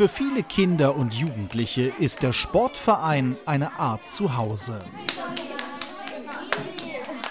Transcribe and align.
Für 0.00 0.08
viele 0.08 0.42
Kinder 0.42 0.96
und 0.96 1.12
Jugendliche 1.12 1.92
ist 1.98 2.22
der 2.22 2.32
Sportverein 2.32 3.36
eine 3.44 3.78
Art 3.78 4.08
Zuhause. 4.08 4.80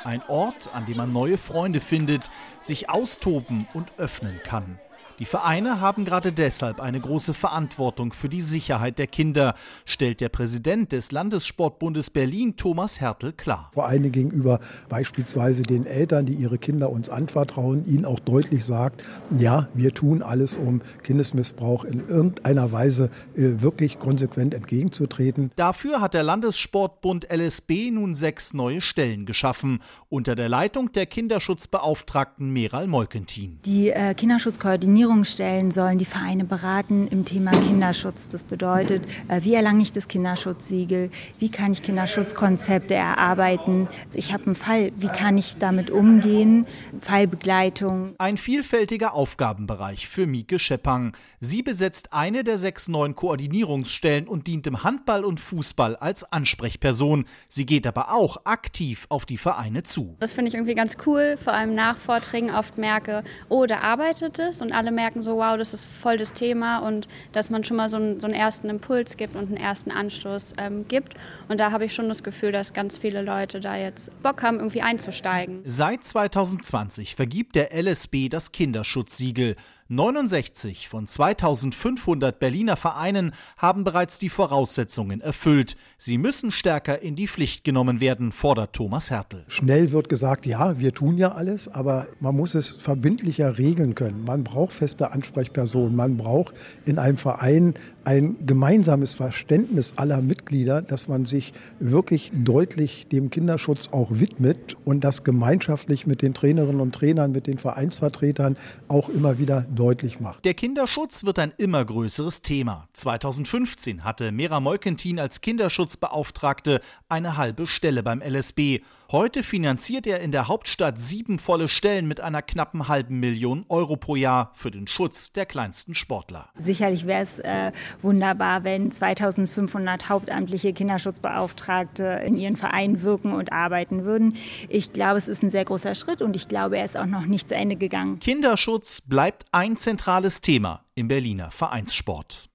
Ein 0.03 0.21
Ort, 0.27 0.69
an 0.75 0.85
dem 0.85 0.97
man 0.97 1.11
neue 1.11 1.39
Freunde 1.39 1.81
findet, 1.81 2.29
sich 2.59 2.87
austoben 2.87 3.67
und 3.73 3.93
öffnen 3.97 4.39
kann. 4.43 4.79
Die 5.19 5.25
Vereine 5.25 5.81
haben 5.81 6.05
gerade 6.05 6.31
deshalb 6.31 6.79
eine 6.79 6.97
große 6.97 7.33
Verantwortung 7.33 8.13
für 8.13 8.29
die 8.29 8.39
Sicherheit 8.39 8.99
der 8.99 9.07
Kinder, 9.07 9.53
stellt 9.83 10.21
der 10.21 10.29
Präsident 10.29 10.93
des 10.93 11.11
Landessportbundes 11.11 12.09
Berlin, 12.09 12.55
Thomas 12.55 13.01
Hertel, 13.01 13.33
klar. 13.33 13.69
Vor 13.73 13.85
allem 13.85 14.09
gegenüber 14.13 14.61
beispielsweise 14.87 15.63
den 15.63 15.85
Eltern, 15.85 16.25
die 16.25 16.35
ihre 16.35 16.57
Kinder 16.57 16.89
uns 16.89 17.09
anvertrauen, 17.09 17.85
ihnen 17.85 18.05
auch 18.05 18.21
deutlich 18.21 18.63
sagt, 18.63 19.03
ja, 19.37 19.67
wir 19.73 19.93
tun 19.93 20.23
alles, 20.23 20.55
um 20.55 20.81
Kindesmissbrauch 21.03 21.83
in 21.83 22.07
irgendeiner 22.07 22.71
Weise 22.71 23.09
äh, 23.35 23.61
wirklich 23.61 23.99
konsequent 23.99 24.53
entgegenzutreten. 24.53 25.51
Dafür 25.57 25.99
hat 25.99 26.13
der 26.13 26.23
Landessportbund 26.23 27.27
LSB 27.29 27.91
nun 27.91 28.15
sechs 28.15 28.53
neue 28.53 28.79
Stellen 28.79 29.25
geschaffen, 29.25 29.79
unter 30.07 30.35
der 30.35 30.47
Leitung 30.47 30.93
der 30.93 31.07
Kinderschutzbeauftragten 31.07 32.49
Meral 32.49 32.87
Molkentin. 32.87 33.59
Die 33.65 33.89
äh, 33.89 34.13
Kinderschutzkoordinierung 34.13 35.08
Koordinierungsstellen 35.09 35.71
sollen 35.71 35.97
die 35.97 36.05
Vereine 36.05 36.45
beraten 36.45 37.07
im 37.07 37.25
Thema 37.25 37.49
Kinderschutz. 37.49 38.27
Das 38.29 38.43
bedeutet, 38.43 39.03
äh, 39.27 39.41
wie 39.41 39.55
erlange 39.55 39.81
ich 39.81 39.91
das 39.91 40.07
Kinderschutzsiegel? 40.07 41.09
Wie 41.39 41.49
kann 41.49 41.71
ich 41.71 41.81
Kinderschutzkonzepte 41.81 42.93
erarbeiten? 42.93 43.87
Ich 44.13 44.33
habe 44.33 44.45
einen 44.45 44.55
Fall, 44.55 44.91
wie 44.99 45.07
kann 45.07 45.35
ich 45.39 45.57
damit 45.57 45.89
umgehen? 45.89 46.67
Fallbegleitung. 47.01 48.13
Ein 48.19 48.37
vielfältiger 48.37 49.15
Aufgabenbereich 49.15 50.07
für 50.07 50.27
Mieke 50.27 50.59
Scheppang. 50.59 51.13
Sie 51.39 51.63
besetzt 51.63 52.13
eine 52.13 52.43
der 52.43 52.59
sechs 52.59 52.87
neuen 52.87 53.15
Koordinierungsstellen 53.15 54.27
und 54.27 54.45
dient 54.45 54.67
im 54.67 54.83
Handball 54.83 55.25
und 55.25 55.39
Fußball 55.39 55.95
als 55.95 56.31
Ansprechperson. 56.31 57.25
Sie 57.47 57.65
geht 57.65 57.87
aber 57.87 58.13
auch 58.13 58.45
aktiv 58.45 59.07
auf 59.09 59.25
die 59.25 59.37
Vereine 59.37 59.81
zu. 59.81 60.17
Das 60.19 60.33
finde 60.33 60.49
ich 60.49 60.55
irgendwie 60.55 60.75
ganz 60.75 60.97
cool, 61.07 61.37
vor 61.43 61.53
allem 61.53 61.73
nach 61.73 61.97
Vorträgen 61.97 62.51
oft 62.51 62.77
merke, 62.77 63.23
oh, 63.47 63.65
da 63.65 63.79
arbeitet 63.79 64.37
es 64.37 64.61
und 64.61 64.71
alle 64.71 64.91
merken 64.99 65.21
so, 65.21 65.37
wow, 65.37 65.57
das 65.57 65.73
ist 65.73 65.85
voll 65.85 66.17
das 66.17 66.33
Thema 66.33 66.79
und 66.79 67.07
dass 67.31 67.49
man 67.49 67.63
schon 67.63 67.77
mal 67.77 67.87
so 67.87 67.95
einen, 67.95 68.19
so 68.19 68.27
einen 68.27 68.33
ersten 68.33 68.69
Impuls 68.69 69.15
gibt 69.15 69.33
und 69.37 69.47
einen 69.47 69.55
ersten 69.55 69.91
Anstoß 69.91 70.53
ähm, 70.57 70.85
gibt. 70.89 71.13
Und 71.47 71.57
da 71.61 71.71
habe 71.71 71.85
ich 71.85 71.93
schon 71.93 72.09
das 72.09 72.21
Gefühl, 72.21 72.51
dass 72.51 72.73
ganz 72.73 72.97
viele 72.97 73.21
Leute 73.21 73.61
da 73.61 73.77
jetzt 73.77 74.11
Bock 74.21 74.43
haben, 74.43 74.57
irgendwie 74.57 74.81
einzusteigen. 74.81 75.61
Seit 75.63 76.03
2020 76.03 77.15
vergibt 77.15 77.55
der 77.55 77.73
LSB 77.73 78.27
das 78.27 78.51
Kinderschutzsiegel. 78.51 79.55
69 79.91 80.87
von 80.87 81.07
2500 81.07 82.37
Berliner 82.37 82.75
Vereinen 82.75 83.31
haben 83.57 83.83
bereits 83.83 84.19
die 84.19 84.29
Voraussetzungen 84.29 85.19
erfüllt. 85.19 85.77
Sie 85.97 86.19
müssen 86.19 86.51
stärker 86.51 87.01
in 87.01 87.15
die 87.15 87.27
Pflicht 87.27 87.63
genommen 87.63 87.99
werden, 87.99 88.31
fordert 88.31 88.73
Thomas 88.73 89.09
Hertel. 89.09 89.45
Schnell 89.47 89.91
wird 89.91 90.07
gesagt, 90.07 90.45
ja, 90.45 90.77
wir 90.77 90.93
tun 90.93 91.17
ja 91.17 91.31
alles, 91.31 91.67
aber 91.67 92.05
man 92.19 92.35
muss 92.35 92.53
es 92.53 92.75
verbindlicher 92.75 93.57
regeln 93.57 93.95
können. 93.95 94.25
Man 94.25 94.43
braucht 94.43 94.73
feste 94.73 95.09
Ansprechpersonen, 95.09 95.95
man 95.95 96.17
braucht 96.17 96.53
in 96.85 96.99
einem 96.99 97.17
Verein 97.17 97.73
ein 98.03 98.37
gemeinsames 98.45 99.15
Verständnis 99.15 99.93
aller 99.95 100.21
Mitglieder, 100.21 100.83
dass 100.83 101.07
man 101.07 101.25
sich 101.25 101.51
wirklich 101.79 102.31
deutlich 102.33 103.07
dem 103.07 103.31
Kinderschutz 103.31 103.89
auch 103.91 104.09
widmet 104.11 104.77
und 104.85 105.03
das 105.03 105.23
gemeinschaftlich 105.23 106.05
mit 106.05 106.21
den 106.21 106.35
Trainerinnen 106.35 106.79
und 106.79 106.93
Trainern, 106.93 107.31
mit 107.31 107.47
den 107.47 107.57
Vereinsvertretern 107.57 108.55
auch 108.87 109.09
immer 109.09 109.39
wieder 109.39 109.65
deutlich 109.79 110.19
macht. 110.19 110.43
Der 110.45 110.53
Kinderschutz 110.53 111.23
wird 111.23 111.39
ein 111.39 111.53
immer 111.57 111.83
größeres 111.85 112.41
Thema. 112.41 112.87
2015 112.93 114.03
hatte 114.03 114.31
Mera 114.31 114.59
Molkentin 114.59 115.19
als 115.19 115.41
Kinderschutzbeauftragte 115.41 116.81
eine 117.07 117.37
halbe 117.37 117.65
Stelle 117.65 118.03
beim 118.03 118.21
LSB. 118.21 118.81
Heute 119.11 119.41
finanziert 119.41 120.05
er 120.05 120.19
in 120.19 120.31
der 120.31 120.47
Hauptstadt 120.47 120.99
sieben 120.99 121.39
volle 121.39 121.67
Stellen 121.67 122.07
mit 122.07 122.21
einer 122.21 122.43
knappen 122.43 122.87
halben 122.87 123.19
Million 123.19 123.65
Euro 123.67 123.97
pro 123.97 124.15
Jahr 124.15 124.51
für 124.53 124.69
den 124.69 124.85
Schutz 124.85 125.33
der 125.33 125.47
kleinsten 125.47 125.95
Sportler. 125.95 126.49
Sicherlich 126.59 127.07
wäre 127.07 127.23
es 127.23 127.39
äh, 127.39 127.71
wunderbar, 128.03 128.63
wenn 128.63 128.91
2500 128.91 130.09
hauptamtliche 130.09 130.73
Kinderschutzbeauftragte 130.73 132.21
in 132.23 132.37
ihren 132.37 132.55
Vereinen 132.55 133.01
wirken 133.01 133.33
und 133.33 133.51
arbeiten 133.51 134.05
würden. 134.05 134.35
Ich 134.67 134.93
glaube, 134.93 135.17
es 135.17 135.27
ist 135.27 135.41
ein 135.41 135.49
sehr 135.49 135.65
großer 135.65 135.95
Schritt 135.95 136.21
und 136.21 136.35
ich 136.35 136.47
glaube, 136.47 136.77
er 136.77 136.85
ist 136.85 136.95
auch 136.95 137.07
noch 137.07 137.25
nicht 137.25 137.47
zu 137.47 137.55
Ende 137.55 137.77
gegangen. 137.77 138.19
Kinderschutz 138.19 139.01
bleibt 139.01 139.47
ein 139.69 139.77
zentrales 139.77 140.41
Thema 140.41 140.83
im 140.95 141.07
Berliner 141.07 141.51
Vereinssport. 141.51 142.49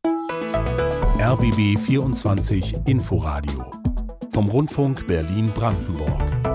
RBB 1.21 1.79
24 1.79 2.75
Inforadio 2.87 3.71
vom 4.33 4.49
Rundfunk 4.49 5.07
Berlin-Brandenburg. 5.07 6.53